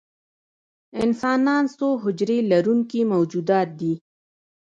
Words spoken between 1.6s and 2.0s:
څو